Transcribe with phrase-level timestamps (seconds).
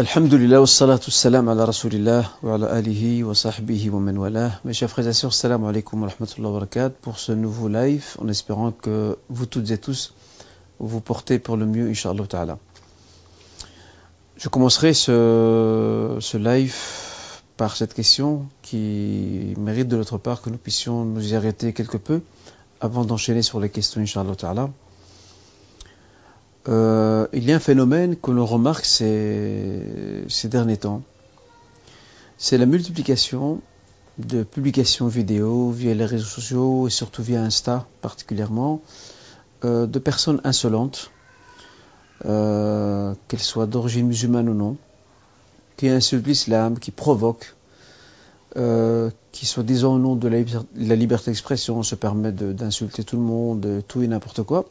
[0.00, 4.00] Alhamdulillah, wassalatu salam ala rasulillah wa ala alihi wa sahbihi wa.
[4.64, 8.16] Mes chers frères et sœurs, salam alaikum wa rahmatullahi wa barakatuh pour ce nouveau live
[8.18, 10.14] en espérant que vous toutes et tous
[10.78, 12.56] vous portez pour le mieux, inshallah ta'ala.
[14.38, 16.78] Je commencerai ce, ce live
[17.58, 21.98] par cette question qui mérite de notre part que nous puissions nous y arrêter quelque
[21.98, 22.22] peu
[22.80, 24.70] avant d'enchaîner sur les questions, inshallah ta'ala.
[26.68, 31.02] Euh, il y a un phénomène que l'on remarque ces, derniers temps.
[32.36, 33.60] C'est la multiplication
[34.18, 38.82] de publications vidéo via les réseaux sociaux et surtout via Insta particulièrement
[39.64, 41.10] euh, de personnes insolentes,
[42.26, 44.76] euh, qu'elles soient d'origine musulmane ou non,
[45.78, 47.54] qui insultent l'islam, qui provoquent,
[49.32, 50.38] qui soi-disant au nom de la,
[50.74, 54.66] la liberté d'expression se permettent d'insulter tout le monde, tout et n'importe quoi.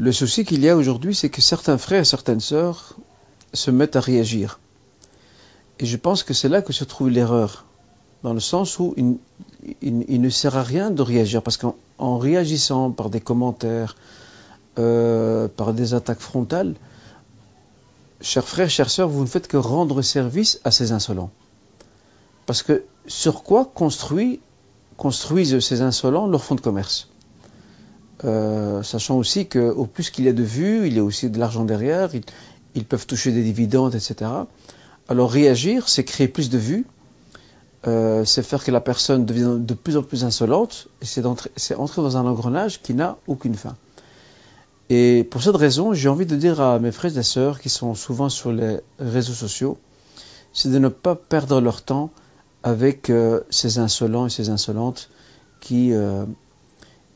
[0.00, 2.96] Le souci qu'il y a aujourd'hui, c'est que certains frères et certaines sœurs
[3.52, 4.58] se mettent à réagir.
[5.78, 7.66] Et je pense que c'est là que se trouve l'erreur,
[8.22, 8.94] dans le sens où
[9.82, 13.94] il, ne sert à rien de réagir, parce qu'en réagissant par des commentaires,
[14.78, 16.76] euh, par des attaques frontales,
[18.22, 21.30] chers frères, chères sœurs, vous ne faites que rendre service à ces insolents.
[22.46, 27.10] Parce que sur quoi construisent ces insolents leur fonds de commerce?
[28.24, 31.38] Euh, sachant aussi qu'au plus qu'il y a de vues, il y a aussi de
[31.38, 32.10] l'argent derrière,
[32.74, 34.30] ils, peuvent toucher des dividendes, etc.
[35.08, 36.86] Alors réagir, c'est créer plus de vues,
[37.86, 42.02] euh, c'est faire que la personne devienne de plus en plus insolente, et c'est entrer,
[42.02, 43.76] dans un engrenage qui n'a aucune fin.
[44.90, 47.94] Et pour cette raison, j'ai envie de dire à mes frères et sœurs qui sont
[47.94, 49.78] souvent sur les réseaux sociaux,
[50.52, 52.10] c'est de ne pas perdre leur temps
[52.64, 55.08] avec euh, ces insolents et ces insolentes
[55.60, 55.92] qui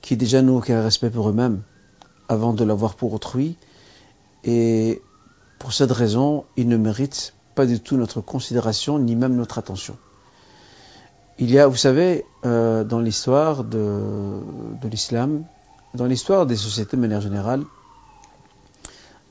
[0.05, 1.62] qui déjà n'ont aucun respect pour eux-mêmes
[2.28, 3.56] avant de l'avoir pour autrui.
[4.44, 5.00] Et
[5.58, 9.96] pour cette raison, ils ne méritent pas du tout notre considération, ni même notre attention.
[11.38, 14.40] Il y a, vous savez, euh, dans l'histoire de,
[14.83, 15.45] de l'islam,
[15.95, 17.64] dans l'histoire des sociétés de manière générale,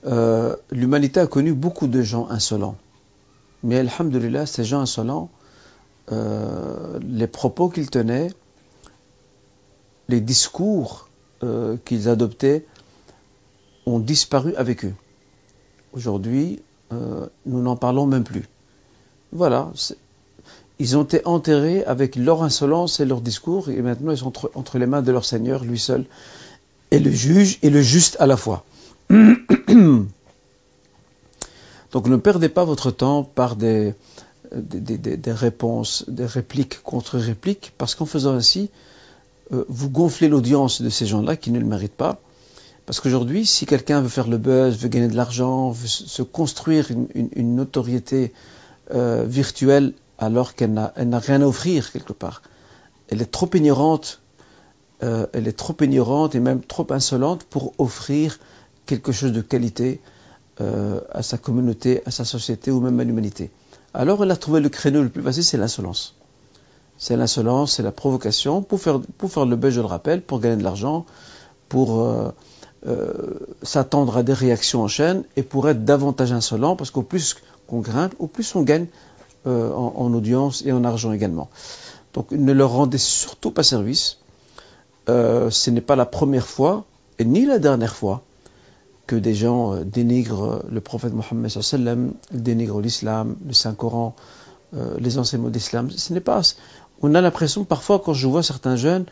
[0.08, 2.78] euh, l'humanité a connu beaucoup de gens insolents.
[3.62, 5.30] Mais, alhamdulillah, ces gens insolents,
[6.12, 8.32] euh, les propos qu'ils tenaient,
[10.10, 11.10] les discours
[11.44, 12.66] euh, qu'ils adoptaient
[13.86, 14.94] ont disparu avec eux.
[15.94, 18.44] Aujourd'hui, euh, nous n'en parlons même plus.
[19.32, 19.72] Voilà,
[20.80, 24.78] ils ont été enterrés avec leur insolence et leur discours, et maintenant ils sont entre,
[24.78, 26.06] les mains de leur Seigneur, lui seul,
[26.92, 28.64] et le juge et le juste à la fois.
[29.10, 30.08] Donc
[32.08, 33.94] ne perdez pas votre temps par des,
[34.52, 38.70] des réponses, des répliques contre répliques, parce qu'en faisant ainsi,
[39.54, 42.20] euh, vous gonflez l'audience de ces gens-là qui ne le méritent pas.
[42.86, 46.90] Parce qu'aujourd'hui, si quelqu'un veut faire le buzz, veut gagner de l'argent, veut se construire
[47.16, 48.34] une, notoriété
[48.94, 52.42] euh, virtuelle alors qu'elle n'a rien à offrir quelque part,
[53.08, 54.22] elle est trop ignorante,
[55.02, 58.38] euh, elle est trop ignorante et même trop insolente pour offrir
[58.86, 60.02] quelque chose de qualité
[60.60, 63.50] à sa communauté, à sa société ou même à l'humanité.
[63.94, 66.16] Alors elle a trouvé le créneau le plus facile, c'est l'insolence
[67.04, 69.00] c'est l'insolence, c'est la provocation, pour faire,
[69.46, 71.06] le buzz, je le rappelle, pour gagner de l'argent,
[71.68, 72.32] pour euh,
[72.88, 73.12] euh,
[73.62, 77.36] s'attendre à des réactions en chaîne et pour être davantage insolent, parce qu'au plus
[77.68, 78.86] qu'on grimpe, au plus on gagne
[79.48, 81.50] euh, en, en, audience et en argent également.
[82.14, 84.20] Donc ne leur rendez surtout pas service.
[85.08, 86.86] Ce n'est pas la première fois,
[87.20, 88.22] et ni la dernière fois,
[89.08, 94.16] que des gens dénigrent le prophète Mohammed dénigrent l'islam, le Saint-Coran,
[94.98, 95.92] les enseignements d'islam.
[95.92, 96.42] Ce n'est pas
[97.04, 99.06] on a l'impression, parfois, quand je vois certains jeunes,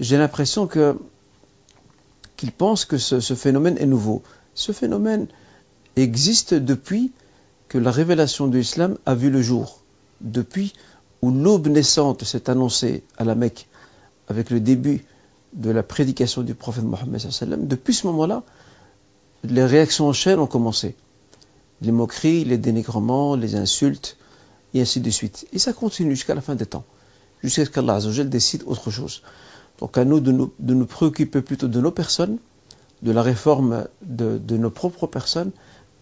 [0.00, 0.96] j'ai l'impression que
[2.36, 4.22] qu'ils pensent que ce, phénomène est nouveau.
[4.54, 5.28] Ce phénomène
[5.94, 7.12] existe depuis
[7.68, 9.82] que la révélation de l'islam a vu le jour,
[10.20, 10.72] depuis
[11.22, 13.68] où l'aube naissante s'est annoncée à la Mecque
[14.28, 15.04] avec le début
[15.52, 17.68] de la prédication du prophète Mohammed.
[17.68, 18.42] Depuis ce moment-là,
[19.44, 20.96] les réactions en chaîne ont commencé.
[21.82, 24.16] Les moqueries, les dénigrements, les insultes,
[24.72, 25.46] et ainsi de suite.
[25.52, 26.84] Et ça continue jusqu'à la fin des temps
[27.44, 29.22] jusqu'à ce qu'Allah décide autre chose.
[29.80, 32.38] Donc à nous de, nous préoccuper plutôt de nos personnes,
[33.02, 35.50] de la réforme de, de nos propres personnes.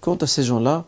[0.00, 0.84] Quant à ces gens-là,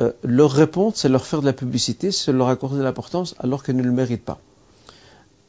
[0.00, 3.62] euh, leur répondre, c'est leur faire de la publicité, c'est leur accorder de l'importance alors
[3.62, 4.40] qu'ils ne le méritent pas.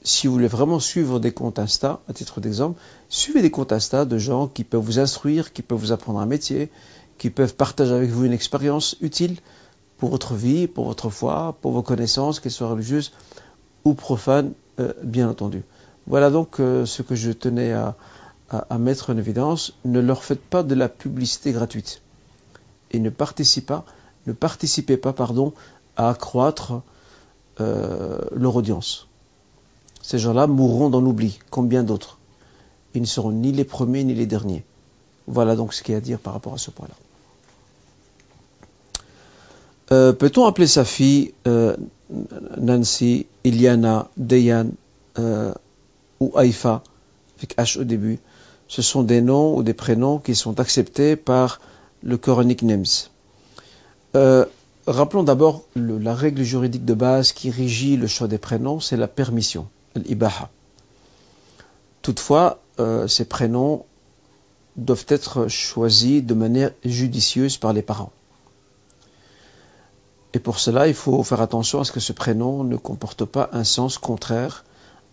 [0.03, 4.05] Si vous voulez vraiment suivre des comptes Insta, à titre d'exemple, suivez des comptes Insta
[4.05, 6.71] de gens qui peuvent vous instruire, qui peuvent vous apprendre un métier,
[7.17, 9.37] qui peuvent partager avec vous une expérience utile
[9.97, 13.11] pour votre vie, pour votre foi, pour vos connaissances, qu'elles soient religieuses
[13.83, 15.63] ou profanes, euh, bien entendu.
[16.07, 17.95] Voilà donc euh, ce que je tenais à,
[18.77, 19.73] mettre en évidence.
[19.85, 22.01] Ne leur faites pas de la publicité gratuite.
[22.91, 23.85] et ne participez pas,
[24.27, 25.53] ne participez pas pardon,
[25.95, 26.81] à accroître
[27.61, 29.07] euh, leur audience.
[30.01, 32.17] Ces gens-là mourront dans l'oubli, comme bien d'autres.
[32.93, 34.65] Ils ne seront ni les premiers ni les derniers.
[35.27, 36.95] Voilà donc ce qu'il y a à dire par rapport à ce point-là.
[40.13, 41.33] Peut-on appeler sa fille
[42.57, 44.67] Nancy, Iliana, Dayan
[46.19, 46.83] ou Haïfa,
[47.37, 48.19] avec H au début
[48.67, 51.59] Ce sont des noms ou des prénoms qui sont acceptés par
[52.03, 53.09] le Coranique NEMS.
[54.87, 59.07] rappelons d'abord la règle juridique de base qui régit le choix des prénoms, c'est la
[59.07, 60.49] permission l'ibaha.
[62.01, 63.85] Toutefois, euh, ces prénoms
[64.75, 68.11] doivent être choisis de manière judicieuse par les parents.
[70.33, 73.49] Et pour cela, il faut faire attention à ce que ce prénom ne comporte pas
[73.51, 74.63] un sens contraire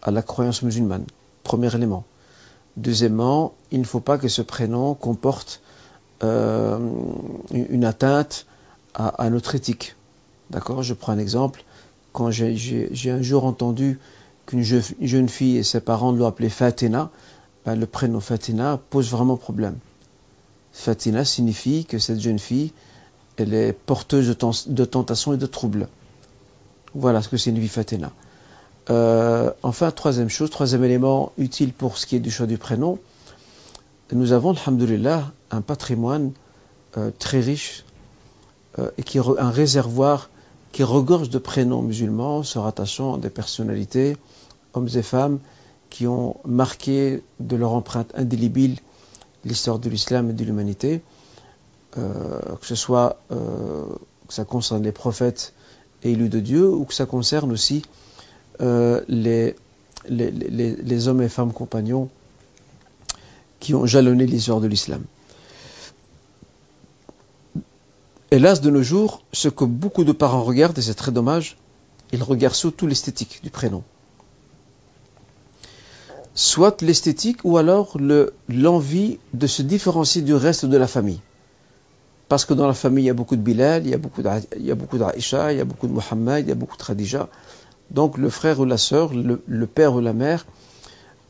[0.02, 1.04] à la croyance musulmane.
[1.42, 2.04] Premier élément.
[2.76, 5.60] Deuxièmement, il ne faut pas que ce prénom comporte
[6.22, 6.78] euh,
[7.50, 8.46] une atteinte
[8.94, 9.96] à, notre éthique.
[10.50, 10.82] D'accord?
[10.82, 11.64] Je prends un exemple.
[12.12, 13.98] Quand j'ai un jour entendu
[14.46, 17.10] qu'une jeune fille et ses parents l'ont appelée Fatina,
[17.64, 19.76] ben, le prénom Fatina pose vraiment problème.
[20.72, 22.72] Fatina signifie que cette jeune fille,
[23.38, 24.28] elle est porteuse
[24.66, 25.88] de, tentations et de troubles.
[26.94, 28.12] Voilà ce que signifie Fatina.
[28.90, 32.98] Euh, enfin, troisième chose, troisième élément utile pour ce qui est du choix du prénom,
[34.12, 36.32] nous avons, alhamdulillah, un patrimoine
[36.96, 37.84] euh, très riche
[38.78, 40.30] euh, et qui un réservoir
[40.72, 44.16] qui regorge de prénoms musulmans se rattachant à des personnalités,
[44.72, 45.38] hommes et femmes,
[45.90, 48.76] qui ont marqué de leur empreinte indélébile
[49.44, 51.02] l'histoire de l'islam et de l'humanité,
[51.92, 53.84] que ce soit euh,
[54.28, 55.54] que ça concerne les prophètes
[56.02, 57.82] et élus de Dieu, ou que ça concerne aussi
[58.60, 59.56] euh, les,
[60.08, 62.08] les, les, les, hommes et femmes compagnons
[63.60, 65.02] qui ont jalonné l'histoire de l'islam.
[68.30, 71.56] Hélas, de nos jours, ce que beaucoup de parents regardent, et c'est très dommage,
[72.12, 73.82] ils regardent surtout l'esthétique du prénom.
[76.34, 77.96] Soit l'esthétique ou alors
[78.48, 81.20] l'envie de se différencier du reste de la famille.
[82.28, 84.98] Parce que dans la famille, il y a beaucoup de Bilal, il y a beaucoup
[84.98, 87.28] d'Aïcha, il y a beaucoup de Muhammad, il y a beaucoup de Khadija.
[87.90, 90.44] Donc le frère ou la sœur, le, père ou la mère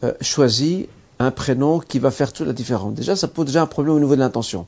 [0.02, 0.88] euh, choisit
[1.20, 2.94] un prénom qui va faire toute la différence.
[2.94, 4.66] Déjà, ça pose déjà un problème au niveau de l'intention.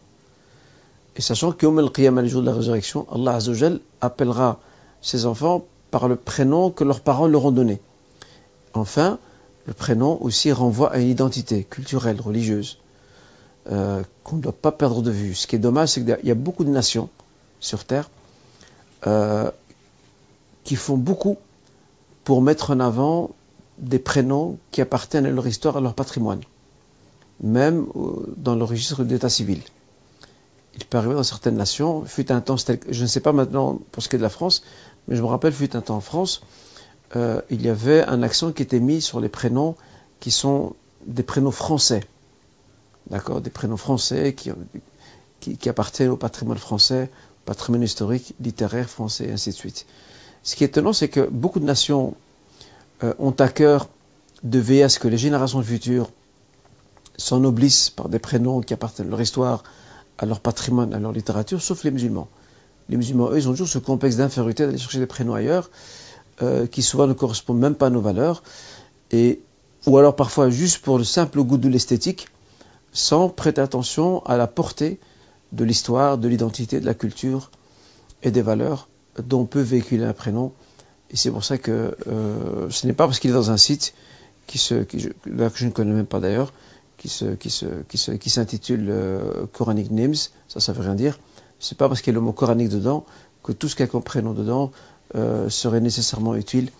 [1.16, 4.60] Et sachant qu'au le jour de la résurrection, Allah Azzawajal appellera
[5.02, 7.80] ses enfants par le prénom que leurs parents leur ont donné.
[8.74, 9.18] Enfin,
[9.66, 12.78] le prénom aussi renvoie à une identité culturelle, religieuse,
[13.68, 15.34] euh, qu'on ne doit pas perdre de vue.
[15.34, 17.10] Ce qui est dommage, c'est qu'il y a beaucoup de nations
[17.60, 18.10] sur Terre
[19.06, 19.50] euh,
[20.64, 21.36] qui font beaucoup
[22.24, 23.30] pour mettre en avant
[23.78, 26.40] des prénoms qui appartiennent à leur histoire, à leur patrimoine,
[27.42, 29.60] même euh, dans le registre d'état civil
[30.76, 34.02] il peut arriver dans certaines nations, fut un temps, je ne sais pas maintenant pour
[34.02, 34.62] ce qui est de la France,
[35.08, 36.42] mais je me rappelle, fut un temps en France,
[37.16, 39.74] il y avait un accent qui était mis sur les prénoms
[40.20, 40.74] qui sont
[41.06, 42.02] des prénoms français.
[43.08, 44.50] D'accord Des prénoms français qui,
[45.40, 47.10] qui, appartiennent au patrimoine français,
[47.42, 49.86] au patrimoine historique, littéraire français, et ainsi de suite.
[50.42, 52.14] Ce qui est étonnant, c'est que beaucoup de nations
[53.02, 53.88] euh, ont à cœur
[54.42, 56.10] de veiller à ce que les générations futures
[57.16, 59.62] s'ennoblissent par des prénoms qui appartiennent à leur histoire,
[60.18, 62.28] à leur patrimoine, à leur littérature, sauf les musulmans.
[62.88, 65.70] Les musulmans, eux, ils ont toujours ce complexe d'infériorité d'aller chercher des prénoms ailleurs,
[66.42, 68.42] euh, qui souvent ne correspondent même pas à nos valeurs,
[69.12, 69.40] et,
[69.86, 72.28] ou alors parfois juste pour le simple goût de l'esthétique,
[72.92, 74.98] sans prêter attention à la portée
[75.52, 77.50] de l'histoire, de l'identité, de la culture
[78.22, 80.52] et des valeurs dont peut véhiculer un prénom.
[81.10, 83.94] Et c'est pour ça que euh, ce n'est pas parce qu'il est dans un site
[84.46, 86.52] que je ne connais même pas d'ailleurs,
[86.96, 90.14] qui se, qui s'intitule euh, Quranic Names,
[90.48, 91.18] ça, ça veut rien dire.
[91.58, 93.04] C'est pas parce qu'il y a le mot coranique dedans
[93.42, 94.70] que tout ce qu'il y a comme prénom dedans
[95.14, 96.70] euh, serait nécessairement utile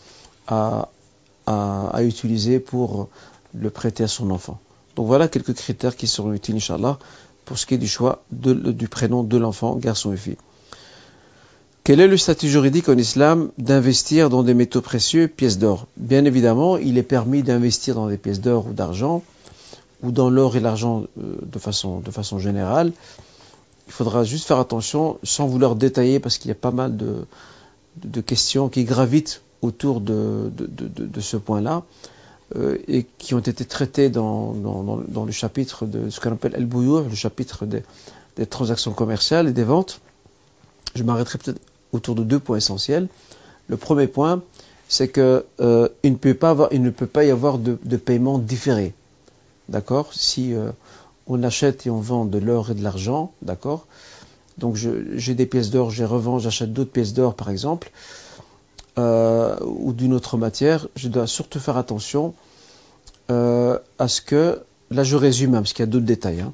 [0.47, 0.89] à,
[2.01, 3.09] utiliser pour
[3.55, 4.61] le prêter à son enfant.
[5.01, 6.99] Donc voilà quelques critères qui seront utiles, Inch'Allah,
[7.47, 10.37] pour ce qui est du choix du prénom de l'enfant, garçon et fille.
[11.85, 15.87] Quel est le statut juridique en islam d'investir dans des métaux précieux, pièces d'or?
[15.97, 19.23] Bien évidemment, il est permis d'investir dans des pièces d'or ou d'argent,
[20.03, 22.93] ou dans l'or et l'argent euh, de façon, générale.
[23.87, 28.21] Il faudra juste faire attention, sans vouloir détailler, parce qu'il y a pas mal de,
[28.21, 30.53] questions qui gravitent autour de,
[31.21, 31.85] ce point-là,
[32.89, 36.67] et qui ont été traitées dans, dans, dans, le chapitre de ce qu'on appelle El
[36.67, 37.83] Bouyour, le chapitre des,
[38.37, 40.01] des, transactions commerciales et des ventes.
[40.97, 41.61] Je m'arrêterai peut-être
[41.93, 43.09] autour de deux points essentiels.
[43.69, 44.43] Le premier point,
[44.89, 47.79] c'est que euh, il, ne peut pas avoir, il ne peut pas y avoir de,
[47.85, 48.93] de paiement différé.
[49.69, 50.13] D'accord?
[50.13, 50.73] Si euh,
[51.29, 53.87] on achète et on vend de l'or et de l'argent, d'accord?
[54.59, 57.91] Donc j'ai des pièces d'or, les revends, j'achète d'autres pièces d'or par exemple,
[59.01, 62.35] euh, ou d'une autre matière, je dois surtout faire attention
[63.31, 66.53] euh, à ce que, là je résume hein, parce qu'il y a d'autres détails, hein.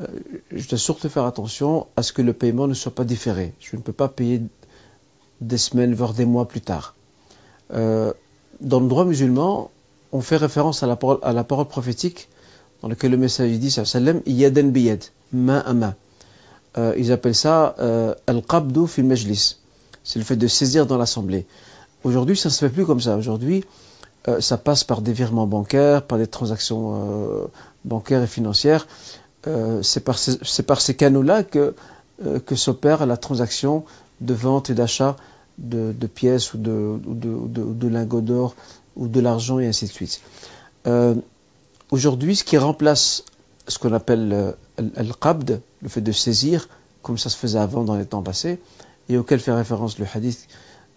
[0.00, 0.06] euh,
[0.52, 3.54] je dois surtout faire attention à ce que le paiement ne soit pas différé.
[3.60, 4.42] Je ne peux pas payer
[5.40, 6.94] des semaines, voire des mois plus tard.
[7.70, 9.70] dans le droit musulman,
[10.12, 12.28] on fait référence à la parole, la parole prophétique
[12.82, 15.94] dans laquelle le message dit sallam yadan biyad, main à main.
[16.78, 19.56] Euh, ils appellent ça euh, al-qabdu fil majlis.
[20.04, 21.46] C'est le fait de saisir dans l'assemblée.
[22.04, 23.16] Aujourd'hui, ça ne se fait plus comme ça.
[23.16, 23.64] Aujourd'hui,
[24.28, 27.48] euh, ça passe par des virements bancaires, par des transactions
[27.84, 28.86] bancaires et financières.
[29.82, 31.74] c'est par, ces, canaux-là que,
[32.54, 33.84] s'opère la transaction
[34.20, 35.16] de vente et d'achat
[35.58, 38.54] de, pièces ou de lingots d'or
[38.96, 40.20] ou de l'argent et ainsi de suite.
[41.90, 43.24] Aujourd'hui, ce qui remplace
[43.66, 44.54] ce qu'on appelle
[44.96, 46.68] al-qabd, le fait de saisir,
[47.02, 48.58] comme ça se faisait avant dans les temps passés,
[49.08, 50.48] et auquel fait référence le hadith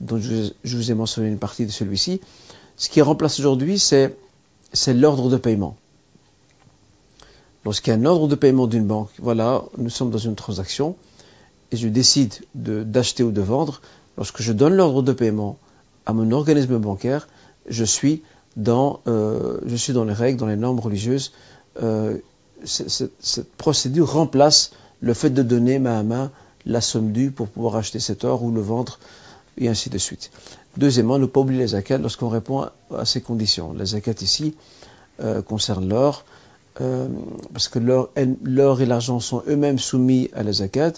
[0.02, 2.22] dont je, vous ai mentionné une partie de celui-ci,
[2.78, 4.16] ce qui remplace aujourd'hui, c'est,
[4.88, 5.76] l'ordre de paiement.
[7.66, 10.96] Lorsqu'il y a un ordre de paiement d'une banque, voilà, nous sommes dans une transaction,
[11.72, 13.82] et je décide de, d'acheter ou de vendre,
[14.18, 15.58] lorsque je donne l'ordre de paiement
[16.06, 17.28] à mon organisme bancaire,
[17.68, 18.22] je suis
[18.56, 21.32] dans, euh, les règles, dans les normes religieuses.
[21.82, 22.18] Euh,
[22.66, 24.72] cette procédure remplace
[25.02, 26.32] le fait de donner main à main
[26.66, 29.00] la somme due pour pouvoir acheter cet or ou le vendre,
[29.58, 30.32] et ainsi de suite.
[30.78, 33.74] Deuxièmement, ne pas oublier les zakat lorsqu'on répond à ces conditions.
[33.74, 34.56] Les zakat ici
[35.22, 36.26] euh, concernent l'or,
[36.82, 37.08] euh,
[37.52, 40.94] parce que l'or et l'argent sont eux-mêmes soumis à la zakat.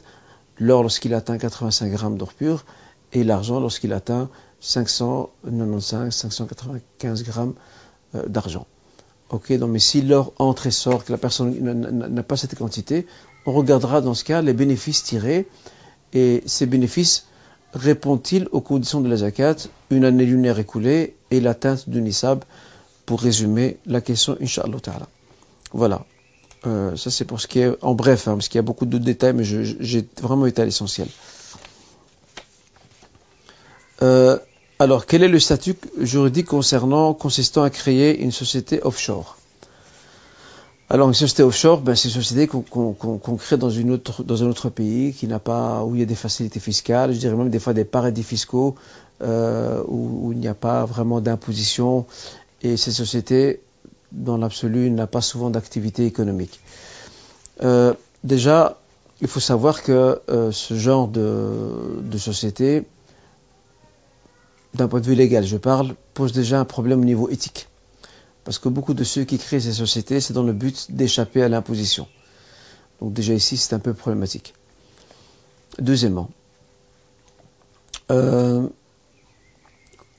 [0.58, 2.66] L'or lorsqu'il atteint 85 grammes d'or pur,
[3.12, 4.30] et l'argent lorsqu'il atteint
[4.62, 7.54] 595, 595 grammes
[8.16, 8.68] euh, d'argent.
[9.30, 13.08] Ok, donc mais si l'or entre et sort, que la personne n'a pas cette quantité,
[13.46, 15.48] on regardera dans ce cas les bénéfices tirés
[16.14, 17.26] et ces bénéfices
[17.76, 19.56] répondent-ils aux conditions de la zakat,
[19.92, 22.44] une année lunaire écoulée et l'atteinte du nisab,
[23.06, 25.08] pour résumer la question, inshallah ta'ala.
[25.74, 26.06] Voilà.
[26.66, 28.86] Euh, ça c'est pour ce qui est en bref, hein, parce qu'il y a beaucoup
[28.86, 31.08] de détails, mais j'ai vraiment été à l'essentiel.
[34.02, 34.40] Euh,
[34.80, 39.38] alors, quel est le statut juridique concernant, consistant à créer une société offshore?
[40.88, 44.48] Alors, une société offshore, ben, c'est une société qu'on crée dans, une autre, dans un
[44.48, 47.50] autre pays qui n'a pas, où il y a des facilités fiscales, je dirais même
[47.50, 48.76] des fois des paradis fiscaux,
[49.24, 52.06] euh, où, il n'y a pas vraiment d'imposition,
[52.62, 53.62] et ces sociétés,
[54.12, 56.60] dans l'absolu, n'ont pas souvent d'activité économique.
[57.64, 58.78] Euh, déjà,
[59.22, 62.84] il faut savoir que euh, ce genre de, de société,
[64.76, 67.68] d'un point de vue légal, je parle, pose déjà un problème au niveau éthique.
[68.46, 71.50] Parce que beaucoup de ceux qui créent ces sociétés, c'est dans le but d'échapper à
[71.50, 72.08] l'imposition.
[73.02, 74.54] Donc déjà ici, c'est un peu problématique.
[75.80, 76.30] Deuxièmement,
[78.12, 78.68] euh,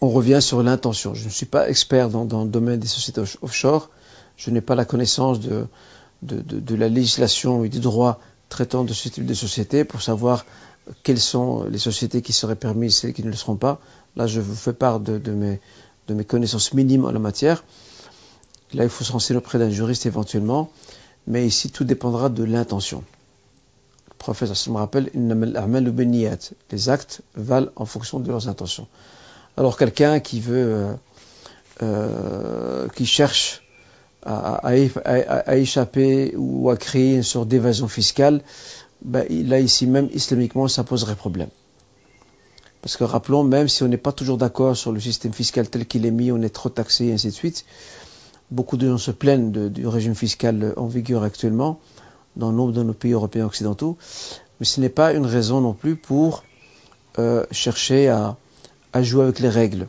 [0.00, 1.14] on revient sur l'intention.
[1.14, 3.90] Je ne suis pas expert dans, le domaine des sociétés offshore.
[4.36, 5.66] Je n'ai pas la connaissance de,
[6.22, 10.44] la législation et du droit traitant de ce type de société pour savoir
[11.04, 13.80] quelles sont les sociétés qui seraient permises et celles qui ne le seront pas.
[14.16, 15.60] Là, je vous fais part de, mes,
[16.08, 17.62] de mes connaissances minimes en la matière.
[18.76, 20.70] Là, il faut se renseigner auprès d'un juriste éventuellement,
[21.26, 23.02] mais ici, tout dépendra de l'intention.
[24.10, 25.10] Le prophète me rappelle,
[26.70, 28.86] les actes valent en fonction de leurs intentions.
[29.56, 30.92] Alors, quelqu'un qui veut, euh,
[31.82, 33.62] euh, qui cherche
[34.26, 34.76] à,
[35.56, 38.42] échapper ou à créer une sorte d'évasion fiscale,
[39.00, 41.48] ben, là, ici même, islamiquement, ça poserait problème.
[42.82, 45.86] Parce que rappelons, même si on n'est pas toujours d'accord sur le système fiscal tel
[45.86, 47.64] qu'il est mis, on est trop taxé et ainsi de suite,
[48.50, 51.80] Beaucoup de gens se plaignent du régime fiscal en vigueur actuellement
[52.36, 53.96] dans nombre de nos pays européens occidentaux,
[54.60, 56.44] mais ce n'est pas une raison non plus pour
[57.18, 58.36] euh, chercher à,
[59.02, 59.88] jouer avec les règles.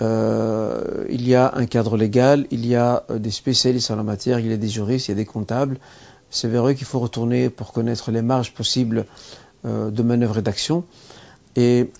[0.00, 4.02] Euh, il y a un cadre légal, il y a euh, des spécialistes en la
[4.02, 5.78] matière, il y a des juristes, il y a des comptables.
[6.30, 9.04] C'est vers eux qu'il faut retourner pour connaître les marges possibles
[9.64, 10.82] de manœuvre et d'action.
[11.56, 11.90] Et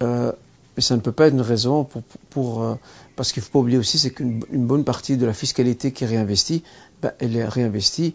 [0.00, 1.86] ça ne peut pas être une raison
[2.30, 2.78] pour,
[3.16, 6.04] parce qu'il ne faut pas oublier aussi, c'est qu'une bonne partie de la fiscalité qui
[6.04, 6.62] est réinvestie,
[7.02, 8.14] ben, elle est réinvestie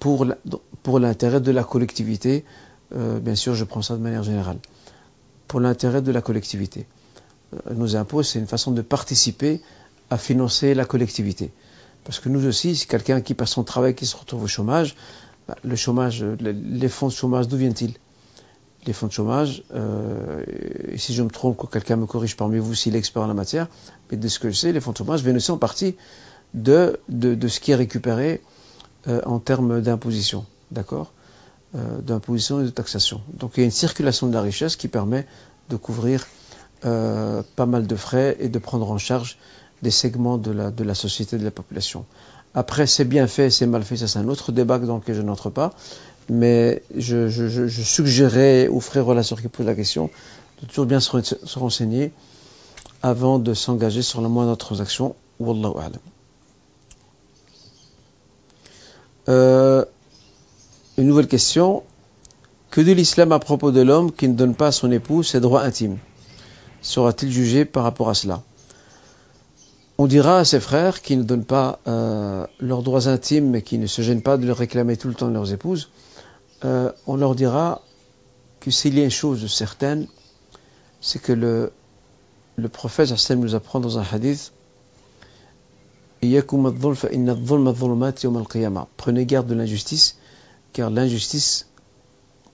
[0.00, 0.26] pour
[0.98, 2.44] l'intérêt de la collectivité.
[2.94, 4.58] Euh, bien sûr, je prends ça de manière générale.
[5.46, 6.86] Pour l'intérêt de la collectivité.
[7.54, 9.60] Euh, nos impôts, c'est une façon de participer
[10.10, 11.52] à financer la collectivité.
[12.02, 14.96] Parce que nous aussi, si quelqu'un qui perd son travail, qui se retrouve au chômage,
[15.46, 17.94] ben, le chômage, les fonds de chômage, d'où viennent-ils?
[18.86, 20.42] Les fonds de chômage, euh,
[20.88, 23.26] et si je me trompe, que quelqu'un me corrige parmi vous s'il est expert en
[23.26, 23.68] la matière,
[24.10, 25.96] mais de ce que je sais, les fonds de chômage viennent aussi en partie
[26.54, 28.42] de, de, ce qui est récupéré
[29.08, 30.44] euh, en termes d'imposition.
[30.70, 31.12] D'accord
[31.74, 33.22] euh, d'imposition et de taxation.
[33.32, 35.26] Donc il y a une circulation de la richesse qui permet
[35.70, 36.26] de couvrir
[36.82, 39.38] pas mal de frais et de prendre en charge
[39.82, 42.04] des segments de la, de la société, de la population.
[42.54, 45.22] Après, c'est bien fait, c'est mal fait, ça c'est un autre débat dans lequel je
[45.22, 45.72] n'entre pas,
[46.32, 50.08] mais je, je, je, suggérais aux frères relations qui posent la question
[50.60, 52.10] de toujours bien se, se renseigner
[53.02, 55.14] avant de s'engager sur la moindre transaction.
[55.38, 55.74] Wallahu.
[59.28, 59.84] Euh,
[60.96, 61.82] une nouvelle question.
[62.70, 65.40] Que dit l'islam à propos de l'homme qui ne donne pas à son époux ses
[65.40, 65.98] droits intimes?
[66.80, 68.42] Sera-t-il jugé par rapport à cela?
[69.98, 73.76] On dira à ses frères qui ne donnent pas euh, leurs droits intimes mais qui
[73.76, 75.90] ne se gênent pas de leur réclamer tout le temps de leurs épouses,
[76.64, 77.82] euh, on leur dira
[78.60, 80.06] que s'il y a une chose certaine,
[81.00, 81.72] c'est que le,
[82.56, 84.52] le prophète nous apprend dans un hadith
[88.96, 90.16] Prenez garde de l'injustice,
[90.72, 91.66] car l'injustice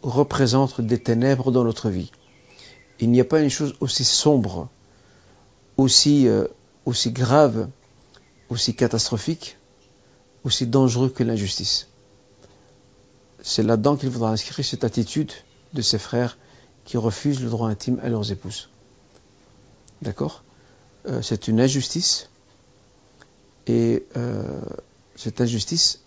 [0.03, 2.11] représente des ténèbres dans notre vie.
[2.99, 4.69] Il n'y a pas une chose aussi sombre,
[5.77, 6.47] aussi, euh,
[7.12, 7.69] grave,
[8.49, 9.59] aussi catastrophique,
[10.45, 11.88] aussi dangereux que l'injustice.
[13.42, 15.33] C'est là-dedans qu'il faudra inscrire cette attitude
[15.75, 16.38] de ses frères
[16.85, 18.71] qui refusent le droit intime à leurs épouses.
[20.02, 20.42] D'accord?
[21.07, 22.30] Euh, C'est une injustice
[23.66, 24.42] et euh,
[25.14, 26.00] cette injustice,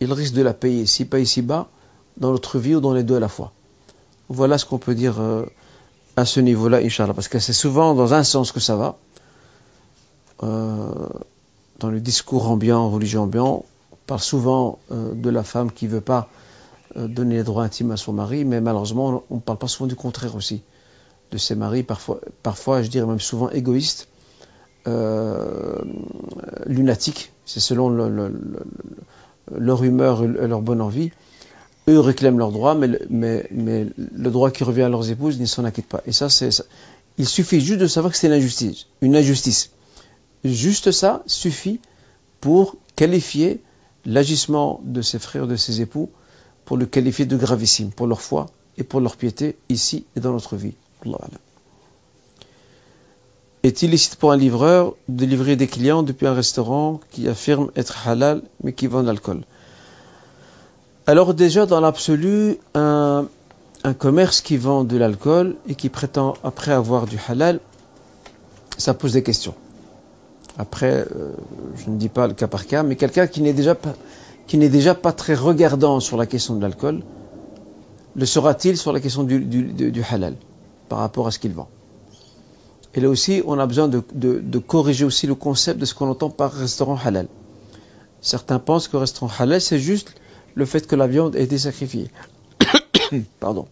[0.00, 1.68] il risque de la payer, si pas ici-bas,
[2.18, 3.52] dans notre vie ou dans les deux à la fois.
[4.28, 5.46] Voilà ce qu'on peut dire euh,
[6.16, 7.14] à ce niveau-là, Inch'Allah.
[7.14, 8.98] Parce que c'est souvent dans un sens que ça va.
[10.42, 16.00] Dans le discours ambiant, religion ambiant, on parle souvent de la femme qui ne veut
[16.00, 16.30] pas
[16.96, 19.96] donner les droits intimes à son mari, mais malheureusement, on ne parle pas souvent du
[19.96, 20.62] contraire aussi.
[21.30, 24.08] De ses maris, parfois, parfois je dirais même souvent égoïstes,
[24.88, 25.78] euh,
[26.66, 27.90] lunatiques, c'est selon
[29.50, 31.10] leur humeur et leur bonne envie.
[31.88, 33.48] Eux réclament leurs droits, mais,
[33.96, 36.02] le droit qui revient à leurs épouses, ils ne s'en inquiètent pas.
[36.06, 36.28] Et ça,
[37.18, 38.86] Il suffit juste de savoir que c'est une injustice.
[39.00, 39.70] Une injustice.
[40.44, 41.80] Juste ça suffit
[42.40, 43.62] pour qualifier
[44.06, 46.10] l'agissement de ses frères, de ses époux,
[46.70, 48.46] pour le qualifier de gravissime, pour leur foi
[48.78, 50.74] et pour leur piété, ici et dans notre vie.
[53.64, 58.06] Est illicite pour un livreur de livrer des clients depuis un restaurant qui affirme être
[58.06, 59.40] halal mais qui vend de l'alcool?
[61.08, 63.26] Alors déjà dans l'absolu, un,
[63.98, 67.58] commerce qui vend de l'alcool et qui prétend après avoir du halal,
[68.78, 69.56] ça pose des questions.
[70.56, 71.32] Après, euh,
[71.74, 73.96] je ne dis pas le cas par cas, mais quelqu'un qui n'est déjà pas
[74.50, 77.04] qui n'est déjà pas très regardant sur la question de l'alcool,
[78.16, 80.34] le sera-t-il sur la question du halal
[80.88, 81.68] par rapport à ce qu'il vend?
[82.96, 86.30] Et là aussi, on a besoin de, corriger aussi le concept de ce qu'on entend
[86.30, 87.28] par restaurant halal.
[88.22, 90.16] Certains pensent que restaurant halal, c'est juste
[90.56, 92.10] le fait que la viande ait été sacrifiée.
[93.38, 93.68] Pardon.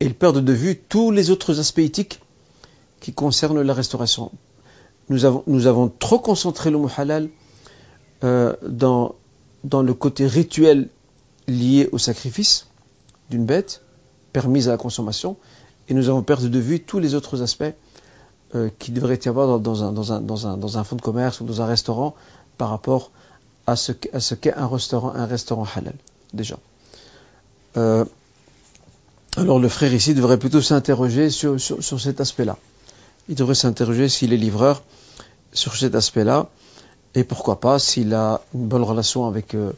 [0.00, 2.20] Et ils perdent de vue tous les autres aspects éthiques
[3.00, 4.30] qui concernent la restauration.
[5.08, 7.30] Nous avons, trop concentré le mot halal
[8.24, 9.14] euh, dans,
[9.64, 10.88] dans le côté rituel
[11.48, 12.66] lié au sacrifice
[13.30, 13.82] d'une bête
[14.32, 15.36] permise à la consommation
[15.88, 17.74] et nous avons perdu de vue tous les autres aspects
[18.54, 22.14] euh, qui devraient y avoir dans, un, dans, fonds de commerce ou dans un restaurant
[22.58, 23.10] par rapport
[23.66, 25.94] à ce, qu'est un restaurant, un restaurant halal,
[26.32, 26.58] déjà.
[27.76, 28.04] Euh,
[29.36, 32.58] alors le frère ici devrait plutôt s'interroger sur, sur, sur, cet aspect-là.
[33.28, 34.82] Il devrait s'interroger s'il est livreur
[35.52, 36.48] sur cet aspect-là,
[37.14, 39.72] et pourquoi pas s'il a une bonne relation avec, euh,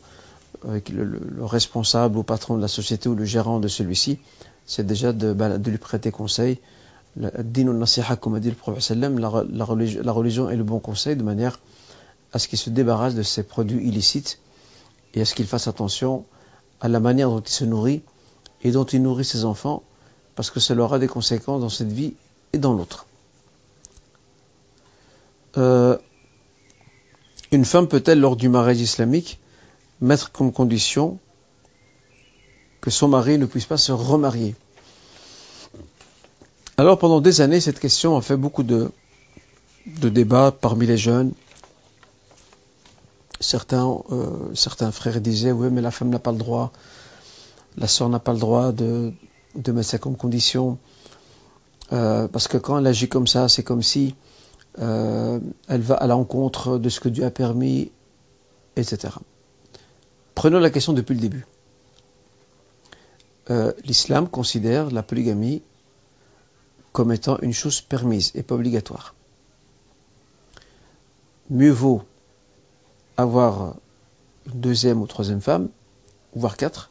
[0.64, 4.18] le, le, responsable ou patron de la société ou le gérant de celui-ci,
[4.66, 6.60] c'est déjà de, lui prêter conseil.
[7.16, 11.16] nasiha, comme a dit le prophète la, la, religion, la religion est le bon conseil
[11.16, 11.60] de manière
[12.32, 14.38] à ce qu'il se débarrasse de ses produits illicites
[15.14, 16.24] et à ce qu'il fasse attention
[16.80, 18.02] à la manière dont il se nourrit
[18.62, 19.82] et dont il nourrit ses enfants
[20.34, 22.14] parce que cela aura des conséquences dans cette vie
[22.52, 23.06] et dans l'autre.
[25.56, 25.96] Euh,
[27.54, 29.38] une femme peut-elle, lors du mariage islamique,
[30.00, 31.18] mettre comme condition
[32.80, 34.54] que son mari ne puisse pas se remarier?
[36.76, 38.90] Alors pendant des années, cette question a fait beaucoup de,
[39.86, 41.32] débats parmi les jeunes.
[43.38, 46.72] Certains, euh, frères disaient, oui, mais la femme n'a pas le droit,
[47.76, 49.12] la sœur n'a pas le droit de,
[49.54, 50.78] de mettre ça comme condition,
[51.92, 54.16] euh, parce que quand elle agit comme ça, c'est comme si
[54.78, 57.92] euh, elle va à l'encontre de ce que Dieu a permis,
[58.76, 59.14] etc.
[60.34, 61.46] Prenons la question depuis le début.
[63.50, 65.62] Euh, l'islam considère la polygamie
[66.92, 69.14] comme étant une chose permise et pas obligatoire.
[71.50, 72.02] Mieux vaut
[73.16, 73.74] avoir
[74.46, 75.68] une deuxième ou troisième femme,
[76.34, 76.90] voire quatre,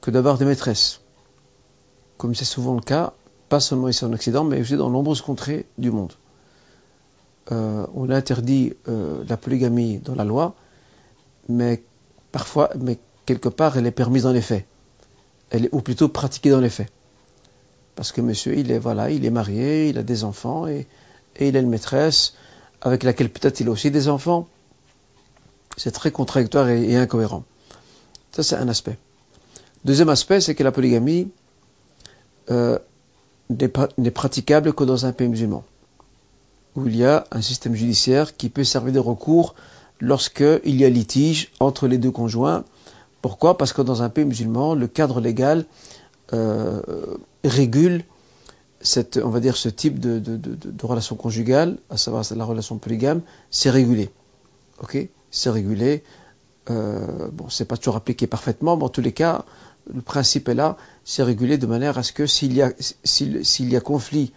[0.00, 1.00] que d'avoir des maîtresses.
[2.16, 3.12] Comme c'est souvent le cas,
[3.48, 6.12] pas seulement ici en Occident, mais aussi dans nombreuses contrées du monde.
[7.52, 10.56] Euh, on interdit euh, la polygamie dans la loi,
[11.48, 11.82] mais
[12.32, 14.66] parfois, mais quelque part, elle est permise dans les faits.
[15.50, 16.90] Elle est, ou plutôt pratiquée dans les faits.
[17.94, 20.86] Parce que monsieur, il est, voilà, il est marié, il a des enfants et,
[21.38, 22.34] il a une maîtresse
[22.80, 24.48] avec laquelle peut-être il a aussi des enfants.
[25.76, 27.44] C'est très contradictoire et, incohérent.
[28.32, 28.98] Ça, c'est un aspect.
[29.84, 31.30] Deuxième aspect, c'est que la polygamie
[32.50, 32.78] euh,
[33.50, 35.62] n'est praticable que dans un pays musulman,
[36.76, 39.54] où il y a un système judiciaire qui peut servir de recours
[40.00, 42.64] lorsqu'il y a litige entre les deux conjoints.
[43.22, 43.56] Pourquoi?
[43.56, 45.64] Parce que dans un pays musulman, le cadre légal
[46.32, 46.80] euh,
[47.44, 48.04] régule
[48.80, 52.78] cette, on va dire, ce type de, de, de, relation conjugale, à savoir la relation
[52.78, 54.10] polygame, c'est régulé.
[54.80, 55.08] Ok?
[55.30, 56.04] C'est régulé.
[56.70, 59.44] Euh, bon, c'est pas toujours appliqué parfaitement, mais en tous les cas,
[59.92, 62.72] le principe est là, c'est régulé de manière à ce que s'il y a,
[63.04, 64.32] s'il, y a conflit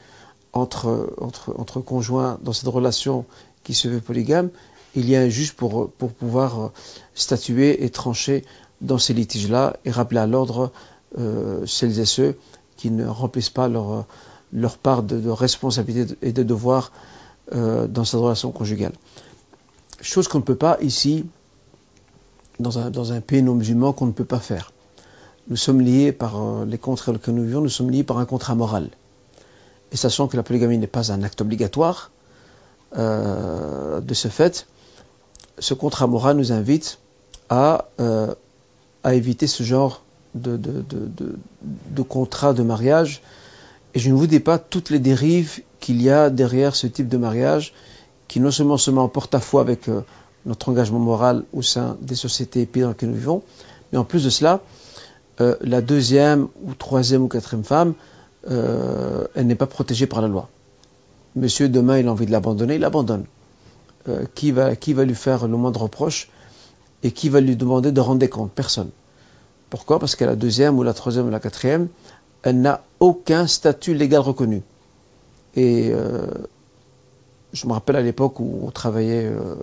[0.54, 3.26] entre, conjoints dans cette relation
[3.64, 4.50] qui se veut polygame,
[4.96, 6.68] il y a un juge pour, pouvoir euh,
[7.14, 8.44] statuer et trancher
[8.82, 10.72] dans ces litiges-là et rappeler à l'ordre
[11.18, 12.38] euh, celles et ceux
[12.78, 14.06] qui ne remplissent pas leur,
[14.54, 16.92] leur part de, responsabilité et de devoir
[17.54, 18.94] euh, dans cette relation conjugale.
[20.02, 21.26] Chose qu'on ne peut pas ici,
[22.60, 24.72] dans un, dans un pays non musulman, qu'on ne peut pas faire.
[25.50, 28.26] Nous sommes liés par euh, les contrats que nous vivons, nous sommes liés par un
[28.26, 28.90] contrat moral.
[29.92, 32.12] Et sachant que la polygamie n'est pas un acte obligatoire,
[32.98, 34.68] euh, de ce fait,
[35.58, 37.00] ce contrat moral nous invite
[37.50, 37.86] à,
[39.04, 40.04] à éviter ce genre
[40.36, 43.22] de, contrat de mariage.
[43.94, 47.08] Et je ne vous dis pas toutes les dérives qu'il y a derrière ce type
[47.08, 47.74] de mariage,
[48.28, 50.02] qui non seulement se met en porte-à-faux avec euh,
[50.46, 53.44] notre engagement moral au sein des sociétés pays dans lesquelles nous vivons,
[53.92, 54.62] mais en plus de cela,
[55.42, 57.94] euh, la deuxième ou troisième ou quatrième femme,
[58.50, 60.50] euh, elle n'est pas protégée par la loi.
[61.36, 63.26] Monsieur, demain, il a envie de l'abandonner, il l'abandonne.
[64.34, 66.30] qui, va, qui va lui faire le moindre reproche
[67.04, 68.52] et qui va lui demander de rendre des comptes?
[68.52, 68.90] Personne.
[69.70, 70.00] Pourquoi?
[70.00, 71.88] Parce que la deuxième ou la troisième ou la quatrième,
[72.44, 74.64] elle n'a aucun statut légal reconnu.
[75.56, 76.28] Et euh,
[77.54, 79.56] je me rappelle à l'époque où on travaillait euh,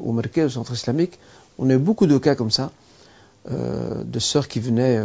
[0.00, 1.18] au Merké, au centre islamique,
[1.58, 2.70] on a eu beaucoup de cas comme ça,
[3.50, 5.00] euh, de sœurs qui venaient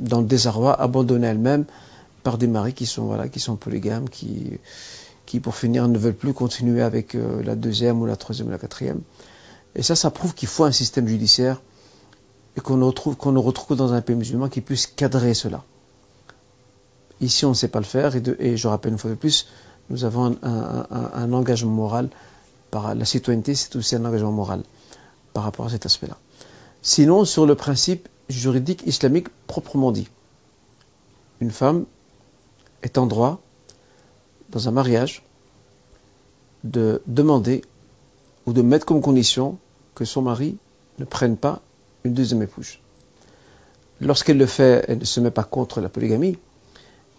[0.00, 1.64] dans le désarroi, abandonnées elles-mêmes
[2.24, 4.58] par des maris qui sont voilà, qui sont polygames, qui,
[5.26, 8.58] qui pour finir ne veulent plus continuer avec la deuxième ou la troisième ou la
[8.58, 9.00] quatrième.
[9.76, 11.60] Et ça, ça prouve qu'il faut un système judiciaire
[12.56, 15.64] et qu'on ne retrouve qu'on retrouve dans un pays musulman qui puisse cadrer cela.
[17.20, 19.46] Ici, on ne sait pas le faire, et, je rappelle une fois de plus,
[19.90, 22.10] nous avons un, engagement moral.
[22.70, 24.62] Par, la citoyenneté, c'est aussi un engagement moral
[25.32, 26.18] par rapport à cet aspect-là.
[26.82, 30.08] Sinon, sur le principe juridique islamique proprement dit,
[31.40, 31.86] une femme
[32.84, 33.40] est en droit,
[34.50, 35.22] dans un mariage,
[36.62, 37.62] de demander
[38.46, 39.58] ou de mettre comme condition
[39.94, 40.56] que son mari
[40.98, 41.60] ne prenne pas
[42.04, 42.78] une deuxième épouse.
[44.00, 46.36] Lorsqu'elle le fait, elle ne se met pas contre la polygamie,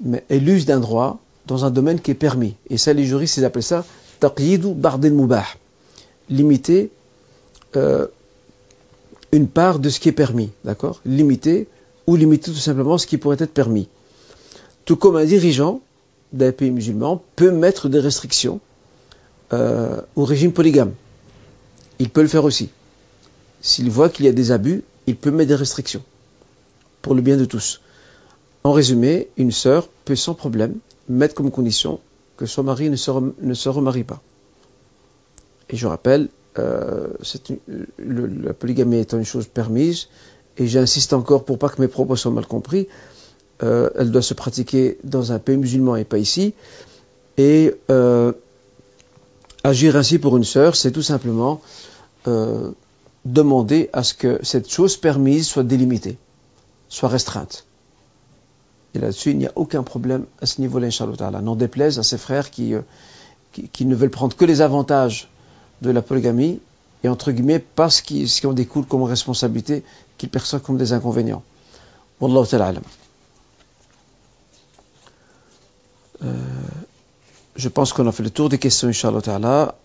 [0.04, 2.56] mais elle use d'un droit dans un domaine qui est permis.
[2.69, 3.86] Et ça, les juristes, ils appellent ça
[4.19, 5.45] taqyidu bardil mubah.
[6.30, 6.91] Limiter
[7.75, 8.08] euh,
[9.32, 11.01] une part de ce qui est permis, d'accord?
[11.06, 11.67] Limiter
[12.08, 13.88] ou limiter tout simplement ce qui pourrait être permis.
[14.86, 15.82] Tout comme un dirigeant
[16.32, 18.60] d'un pays musulman peut mettre des restrictions
[19.54, 20.93] euh, au régime polygame.
[22.00, 22.69] Il peut le faire aussi.
[23.62, 26.04] S'il voit qu'il y a des abus, il peut mettre des restrictions
[27.02, 27.82] pour le bien de tous.
[28.63, 30.76] En résumé, une sœur peut sans problème
[31.08, 32.00] mettre comme condition
[32.38, 34.21] que son mari ne se, remarie pas.
[35.69, 37.08] Et je rappelle, euh,
[38.00, 40.08] la polygamie étant une chose permise,
[40.58, 42.88] et j'insiste encore pour pas que mes propos soient mal compris,
[43.63, 46.54] euh, elle doit se pratiquer dans un pays musulman et pas ici.
[47.38, 48.34] Et euh,
[49.63, 51.62] agir ainsi pour une sœur, c'est tout simplement
[53.26, 56.18] demander à ce que cette chose permise soit délimitée,
[56.89, 57.65] soit restreinte.
[58.94, 61.41] Et là-dessus, il n'y a aucun problème à ce niveau-là, Inch'Allah.
[61.41, 62.82] N'en déplaise à ses frères euh,
[63.52, 65.28] qui, qui, ne veulent prendre que les avantages
[65.82, 66.60] de la polygamie
[67.04, 69.84] et entre guillemets pas ce qui en découle comme responsabilité
[70.18, 71.44] qu'ils perçoivent comme des inconvénients.
[72.22, 72.80] Wallahu ta'ala
[76.23, 76.34] euh,
[77.56, 79.75] je pense qu'on a fait le tour des questions, Inch'Allah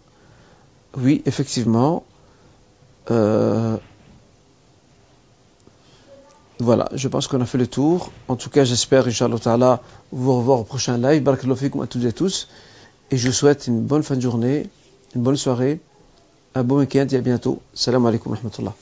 [0.97, 2.05] Oui, effectivement.
[3.11, 3.77] Euh,
[6.59, 8.11] voilà, je pense qu'on a fait le tour.
[8.29, 9.81] En tout cas, j'espère, Inch'Allah Ta'ala,
[10.13, 11.23] vous revoir au prochain live.
[11.23, 12.49] Barakallahu à toutes et tous.
[13.11, 14.69] Et je vous souhaite une bonne fin de journée,
[15.15, 15.81] une bonne soirée,
[16.55, 17.61] un bon week-end et à bientôt.
[17.75, 18.75] Salam alaikum wa rahmatullah.